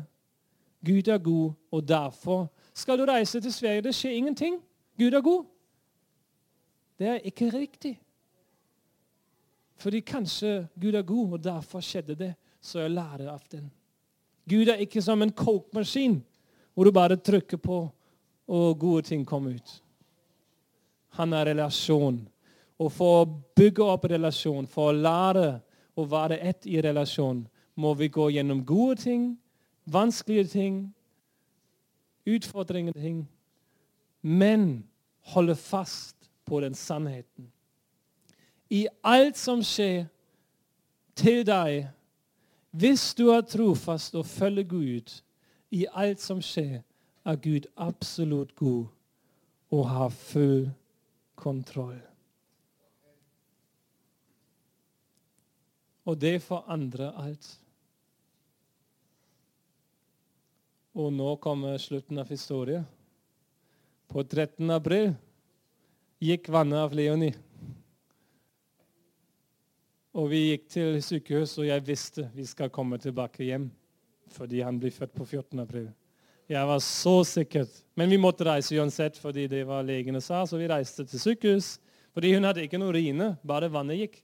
[0.85, 3.81] Gud er god, og derfor skal du reise til Sverige.
[3.81, 4.59] Det skjer ingenting.
[4.99, 5.45] Gud er god.
[6.99, 8.01] Det er ikke riktig.
[9.85, 12.31] Fordi kanskje Gud er god, og derfor skjedde det.
[12.65, 13.67] Så jeg lærer av den.
[14.49, 16.23] Gud er ikke som en kokemaskin
[16.75, 17.77] hvor du bare trykker på,
[18.49, 19.75] og gode ting kommer ut.
[21.21, 22.17] Han er relasjon.
[22.81, 25.47] Og for å bygge opp relasjon, for å lære
[25.95, 27.45] å være ett i relasjon,
[27.79, 29.29] må vi gå gjennom gode ting,
[29.85, 30.81] vanskelige ting,
[32.27, 33.23] utfordrende ting,
[34.21, 34.83] men
[35.35, 36.17] holde fast
[36.49, 37.54] på den sannheten.
[38.75, 40.09] I alt som skjer
[41.15, 41.85] til deg,
[42.75, 45.13] hvis du er trofast og følger Gud
[45.75, 46.81] i alt som skjer,
[47.25, 48.89] er Gud absolutt god
[49.75, 50.67] og har full
[51.39, 52.01] kontroll.
[56.05, 57.47] Og det forandrer alt.
[60.95, 62.85] Og nå kommer slutten av historien.
[64.11, 64.69] På 13.
[64.71, 65.15] april
[66.23, 67.35] gikk vannet av Leonie.
[70.15, 73.67] Og vi gikk til sykehus, og jeg visste vi skal komme tilbake hjem.
[74.31, 75.59] Fordi han ble født på 14.
[75.59, 75.89] april.
[76.51, 77.67] Jeg var så sikker.
[77.99, 80.45] Men vi måtte reise uansett fordi det var legene sa.
[80.47, 81.79] Så vi reiste til sykehus.
[82.15, 84.21] Fordi hun hadde ikke noe urine, bare vannet gikk.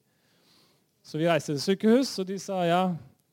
[1.03, 2.81] Så vi reiste til sykehus, og de sa ja,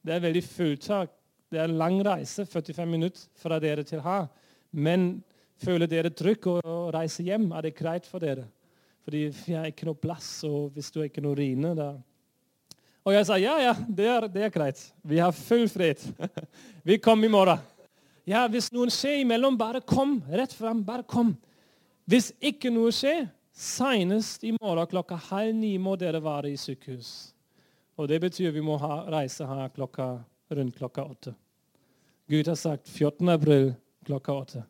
[0.01, 1.13] det er veldig fulltak.
[1.53, 4.31] Det er en lang reise, 45 minutter fra dere til her.
[4.73, 5.19] Men
[5.61, 6.57] føler dere trykk å
[6.95, 7.51] reise hjem?
[7.53, 8.49] Er det greit for dere?
[9.05, 11.93] Fordi vi har ikke noe plass, og hvis du ikke noe urine, da
[13.07, 14.79] Og jeg sa ja, ja, det er, det er greit.
[15.07, 16.01] Vi har full fred.
[16.83, 17.61] vi kommer i morgen.
[18.27, 20.17] Ja, hvis noen skjer imellom, bare kom.
[20.27, 21.31] Rett fram, bare kom.
[22.03, 27.31] Hvis ikke noe skjer, senest i morgen klokka halv ni må dere være i sykehus.
[27.95, 30.09] Og det betyr vi må ha, reise her klokka,
[30.51, 31.33] rundt klokka åtte.
[32.27, 33.23] Gud har sagt 14.
[33.31, 33.71] april
[34.03, 34.65] klokka åtte.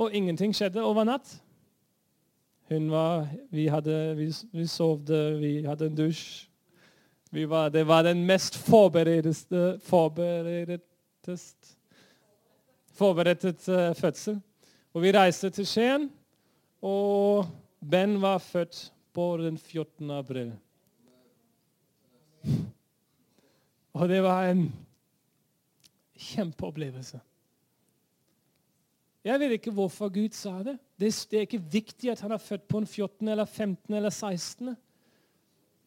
[0.00, 1.28] Og ingenting skjedde over natt.
[2.72, 6.48] Hun var, vi, hadde, vi, vi sovde, vi hadde en dusj.
[7.34, 9.32] Var, det var den mest forberedte
[12.94, 14.40] forberedtest, uh, fødsel.
[14.94, 16.12] Og vi reiste til Skien,
[16.82, 17.46] og
[17.90, 20.10] Ben var født på den 14.
[20.10, 20.52] april.
[23.92, 24.68] Og det var en
[26.14, 27.20] kjempeopplevelse.
[29.24, 30.78] Jeg vet ikke hvorfor Gud sa det.
[31.00, 33.28] Det er ikke viktig at han er født på en 14.
[33.28, 33.94] eller 15.
[33.94, 34.76] eller 16.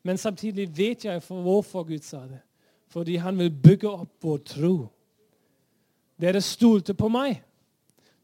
[0.07, 2.39] Men samtidig vet jeg for hvorfor Gud sa det.
[2.87, 4.75] Fordi han vil bygge opp vår tro.
[6.15, 7.41] Dere stolte på meg.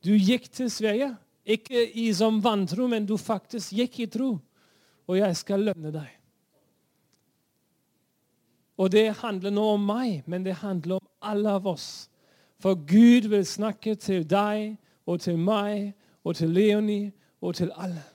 [0.04, 1.12] Du gikk til Sverige.
[1.44, 4.38] Ikke i som vantro, men du faktisk gikk i tro.
[5.08, 6.08] Og jeg skal lønne deg.
[8.80, 12.08] Og det handler nå om meg, men det handler om alle av oss.
[12.64, 15.92] For Gud vil snakke til deg og til meg
[16.24, 18.08] og til Leonie og til alle.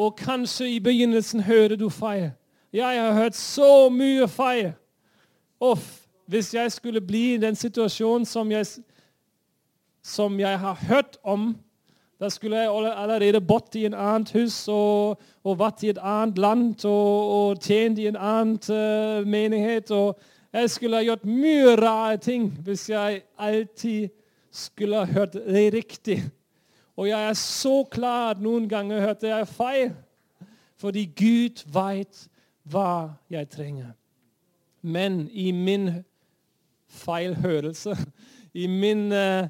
[0.00, 2.30] Og kanskje i begynnelsen hører du feil.
[2.72, 4.70] Jeg har hørt så mye feil.
[5.60, 8.66] Uff, hvis jeg skulle bli i den situasjonen som jeg,
[10.02, 11.56] som jeg har hørt om,
[12.20, 16.38] da skulle jeg allerede bodd i en annet hus og, og vært i et annet
[16.38, 19.90] land og, og tjent i en annen uh, menighet.
[19.90, 20.20] og
[20.52, 24.08] Jeg skulle ha gjort mye rare ting hvis jeg alltid
[24.52, 26.22] skulle ha hørt det riktig.
[27.00, 29.92] Og jeg er så klar at noen ganger hørte jeg feil.
[30.76, 32.26] Fordi Gud vet
[32.68, 33.94] hva jeg trenger.
[34.82, 35.88] Men i min
[36.88, 37.96] feilhørelse,
[38.52, 39.48] i min uh,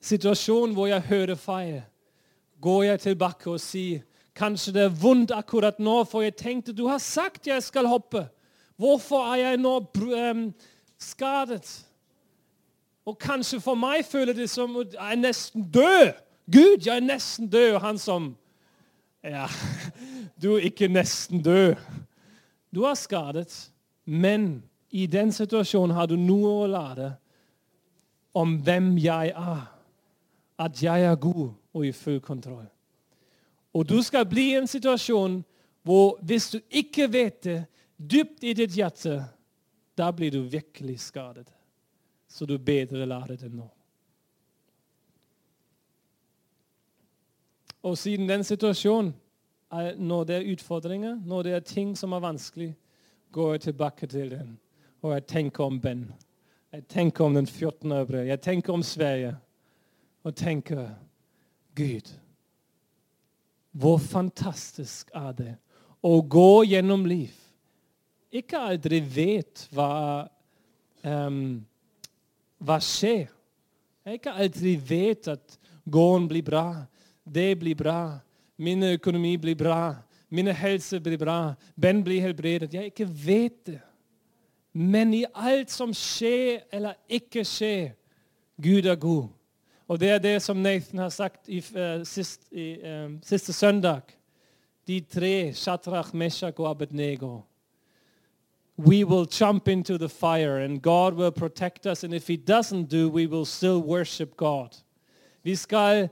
[0.00, 1.80] situasjon hvor jeg hører feil,
[2.60, 6.88] går jeg tilbake og sier Kanskje det er vondt akkurat nå, for jeg tenkte du
[6.90, 8.24] har sagt jeg skal hoppe.
[8.76, 10.40] Hvorfor er jeg nå um,
[10.98, 11.68] skadet?
[13.06, 16.23] Og kanskje for meg føler det som at jeg er nesten død.
[16.52, 17.74] Gud, jeg er nesten død.
[17.74, 18.36] Og han som
[19.24, 19.46] Ja,
[20.42, 21.74] du er ikke nesten død.
[22.74, 23.72] Du er skadet,
[24.04, 27.14] men i den situasjonen har du noe å lære
[28.34, 29.62] om hvem jeg er.
[30.58, 32.66] At jeg er god og i full kontroll.
[33.74, 35.40] Og du skal bli i en situasjon
[35.84, 37.58] hvor hvis du ikke vet det
[37.96, 39.18] dypt i ditt hjerte,
[39.98, 41.48] da blir du virkelig skadet.
[42.28, 43.66] Så du bedre lærer det nå.
[47.84, 49.12] Og siden den situasjonen,
[49.96, 52.70] når det er utfordringer, når det er ting som er vanskelig,
[53.32, 54.58] går jeg tilbake til den.
[55.02, 56.12] Og jeg tenker om Ben.
[56.72, 57.92] Jeg tenker om den 14.
[57.92, 58.26] april.
[58.26, 59.36] Jeg tenker om Sverige.
[60.24, 60.88] Og tenker
[61.76, 62.14] Gud,
[63.70, 65.52] hvor fantastisk er det
[66.00, 67.34] å gå gjennom liv.
[68.32, 70.24] Ikke aldri vet hva,
[71.02, 71.60] um,
[72.58, 73.28] hva skjer.
[74.04, 76.66] Jeg ikke aldri vet at gården blir bra,
[77.24, 78.18] det blir bra,
[78.56, 79.96] min økonomi blir bra,
[80.30, 82.74] min helse blir bra, Ben blir helbredet.
[82.74, 83.80] Jeg ikke vet det.
[84.72, 87.92] Men i alt som skjer eller ikke skjer,
[88.62, 89.28] Gud er god.
[89.88, 94.02] Og det er det som Nathan har sagt i, uh, sist, i uh, siste søndag.
[94.86, 97.40] De tre, Shatrach, Meshach og Abednego.
[98.76, 102.04] We will jump into the fire and God will protect us.
[102.04, 104.68] And if he doesn't do, we will still worship God.
[105.42, 106.08] Vi skal,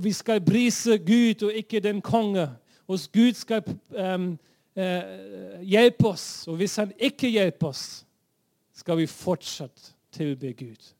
[0.00, 2.48] vi skal brise Gud og ikke den konge.
[2.88, 4.38] Og Gud skal um,
[4.76, 6.48] uh, hjelpe oss.
[6.48, 8.06] Og hvis han ikke hjelper oss,
[8.74, 10.94] skal vi fortsatt tilbe Gud.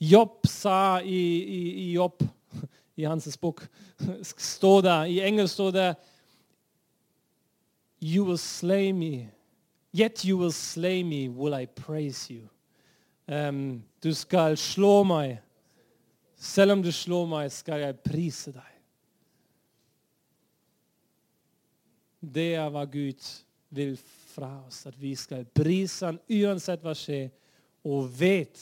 [0.00, 2.22] Jobb sa i, i, i Jobb,
[2.96, 3.62] i hans bok,
[4.22, 5.94] står det, i engelsk står det
[8.02, 9.28] You will slay me,
[9.94, 12.48] yet you will slay me, will I praise you.
[13.28, 15.38] Um, du skal slå meg.
[16.42, 18.70] Selv om du slår meg, skal jeg prise deg.
[22.22, 23.22] Det er hva Gud
[23.74, 23.94] vil
[24.32, 27.30] fra oss, at vi skal prise ham uansett hva skjer,
[27.86, 28.58] og vet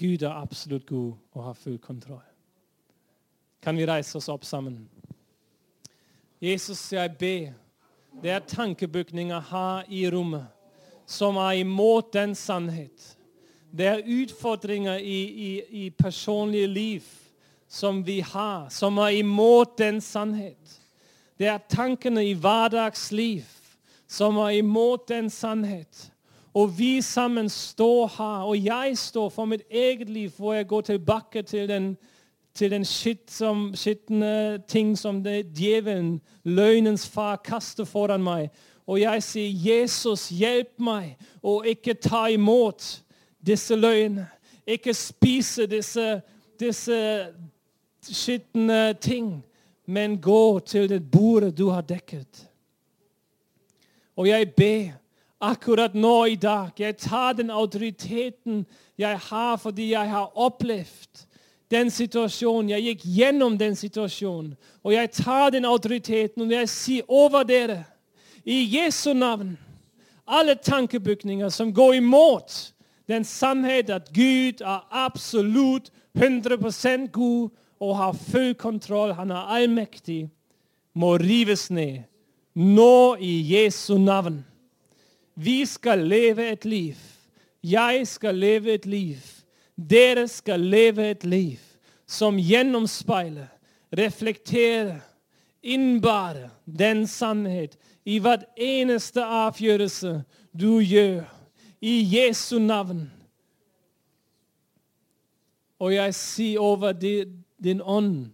[0.00, 2.24] Gud er absolutt god og har full kontroll.
[3.60, 4.78] Kan vi reise oss opp sammen?
[6.40, 7.50] Jesus, jeg ber.
[8.22, 10.48] Det er tankebygninger her i rommet
[11.10, 13.16] som er imot den sannhet.
[13.78, 17.02] Det er utfordringer i, i, i personlige liv
[17.68, 20.80] som vi har, som er imot den sannhet.
[21.38, 23.42] Det er tankene i hverdagsliv
[24.10, 26.10] som er imot den sannhet.
[26.54, 30.80] Og vi sammen står her, og jeg står for mitt eget liv, hvor jeg går
[30.80, 31.96] tilbake til den,
[32.54, 38.50] til den skitne ting som det djevelen, løgnens far, kaster foran meg.
[38.86, 43.02] Og jeg sier, 'Jesus, hjelp meg å ikke ta imot
[43.46, 44.28] disse løgnene.'
[44.66, 46.20] Ikke spise disse,
[46.60, 47.26] disse
[48.02, 49.44] skitne ting,
[49.86, 52.46] men gå til det bordet du har dekket.
[54.16, 54.92] Og jeg ber
[55.40, 56.70] akkurat nå i dag.
[56.78, 58.66] Jeg tar den autoriteten
[58.98, 61.26] jeg har fordi jeg har opplevd
[61.70, 62.70] den situasjonen.
[62.70, 64.54] Jeg gikk gjennom den situasjonen.
[64.84, 67.84] Og jeg tar den autoriteten og jeg sier over dere,
[68.44, 69.58] i Jesu navn,
[70.26, 72.72] alle tankebygninger som går imot
[73.10, 77.50] den sannhet at Gud er absolutt 100% god
[77.80, 80.28] og har full kontroll, han er allmektig,
[80.94, 82.04] må rives ned.
[82.54, 84.42] Nå i Jesu navn.
[85.34, 86.96] Vi skal leve et liv.
[87.62, 89.18] Jeg skal leve et liv.
[89.76, 91.58] Dere skal leve et liv
[92.10, 93.48] som gjennomspeiler,
[93.96, 94.98] reflekterer,
[95.62, 100.18] innbærer den sannhet i hver eneste avgjørelse
[100.52, 101.39] du gjør.
[101.80, 103.10] I Jesu navn.
[105.78, 108.26] Og jeg sier over din ånd,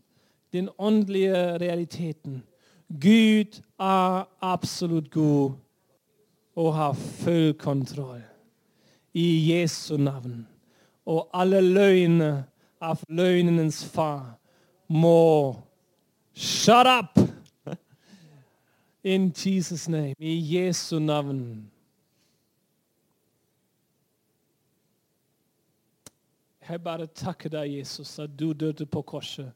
[0.53, 2.42] den åndelige realiteten.
[2.88, 5.53] Gud er absolutt god
[6.57, 8.22] og har full kontroll.
[9.14, 10.47] I Jesu navn.
[11.07, 12.42] Og alle løgner
[12.80, 14.38] av løgnenes far
[14.88, 15.57] må
[16.36, 17.18] Shut up!
[19.05, 20.14] In Jesus' name.
[20.18, 21.70] I Jesu navn.
[26.66, 29.52] Jeg bare takker deg, Jesus, at du døde på korset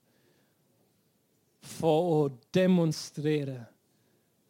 [1.60, 2.20] for å
[2.54, 3.66] demonstrere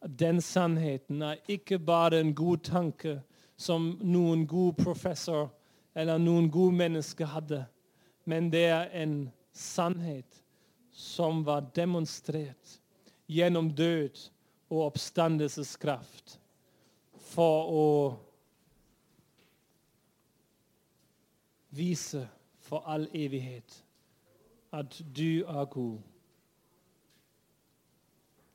[0.01, 3.19] den sannheten er ikke bare en god tanke
[3.57, 5.51] som noen god professor
[5.93, 7.65] eller noen god menneske hadde,
[8.25, 9.15] men det er en
[9.53, 10.41] sannhet
[10.91, 12.77] som var demonstrert
[13.29, 14.17] gjennom død
[14.71, 16.37] og oppstandelseskraft
[17.31, 17.87] for å
[21.71, 22.25] vise
[22.71, 23.85] for all evighet
[24.73, 25.99] at du er god.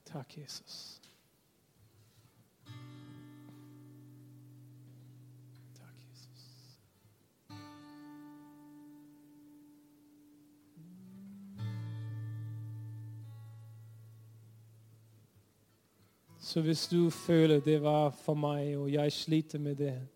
[0.05, 1.01] Takk, Jesus.
[16.39, 20.09] Så hvis du føler det var for meg, og jeg sliter med det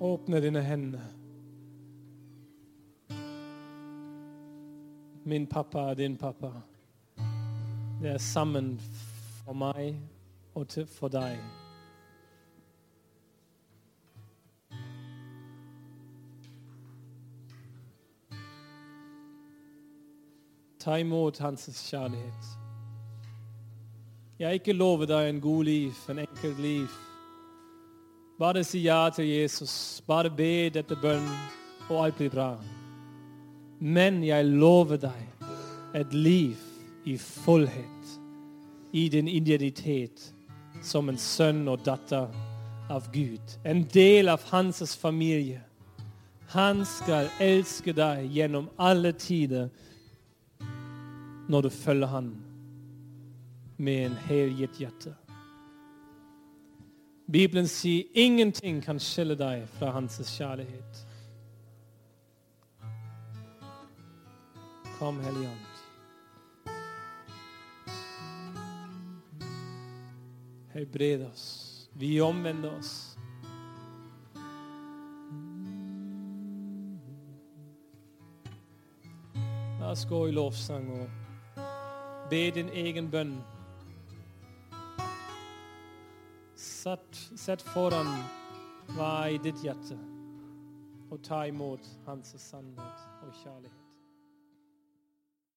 [0.00, 1.00] Åpne dine hender.
[5.24, 6.52] Min pappa er din pappa.
[8.02, 8.80] Det er sammen
[9.44, 10.00] for meg
[10.54, 11.36] og for deg.
[20.80, 22.56] Ta imot hans kjærlighet.
[24.38, 27.09] Jeg ikke lover deg en god liv, en enkelt liv.
[28.40, 30.00] Bare si ja til Jesus.
[30.06, 31.26] Bare be dette bønn,
[31.90, 32.54] og alt blir bra.
[33.80, 35.44] Men jeg lover deg
[36.00, 36.56] et liv
[37.04, 38.14] i fullhet,
[38.96, 40.24] i din identitet
[40.80, 42.32] som en sønn og datter
[42.88, 43.44] av Gud.
[43.64, 45.60] En del av hans familie.
[46.56, 49.68] Han skal elske deg gjennom alle tider
[51.52, 52.32] når du følger han
[53.76, 55.19] med en helgitt hjerte.
[57.32, 61.06] Bibelen sier ingenting kan skille deg fra hans kjærlighet.
[64.98, 65.66] Kom, Hellige Ånd.
[70.72, 71.88] Helbred oss.
[71.94, 73.16] Vi omvender oss.
[79.80, 81.62] La oss gå i lovsang og
[82.30, 83.38] be din egen bønn.
[86.80, 88.08] Sett foran
[88.94, 89.98] hva er i ditt hjerte,
[91.10, 93.79] og ta imot hans sannhet og kjærlighet.